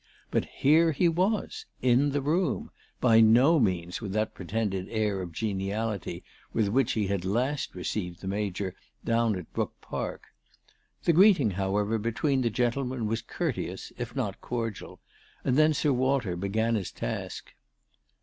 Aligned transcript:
But 0.31 0.45
here 0.45 0.91
he 0.93 1.07
was, 1.07 1.67
in 1.83 2.09
the 2.09 2.23
room, 2.23 2.71
by 2.99 3.19
no 3.21 3.59
means 3.59 4.01
with 4.01 4.13
that 4.13 4.33
pretended 4.33 4.89
air 4.89 5.21
of 5.21 5.31
geniality 5.31 6.23
with 6.53 6.69
which 6.69 6.93
he 6.93 7.05
had 7.05 7.23
last 7.23 7.75
received 7.75 8.19
the 8.19 8.27
Major 8.27 8.73
down 9.05 9.35
at 9.35 9.53
Brook 9.53 9.73
Park. 9.79 10.23
The 11.03 11.13
greeting, 11.13 11.51
however, 11.51 11.99
between 11.99 12.41
the 12.41 12.49
gentlemen 12.49 13.05
was 13.05 13.21
courteous 13.21 13.93
if 13.95 14.15
not 14.15 14.41
cordial, 14.41 14.99
and 15.45 15.55
then 15.55 15.71
Sir 15.71 15.93
Walter 15.93 16.35
began 16.35 16.73
his 16.73 16.91
task. 16.91 17.53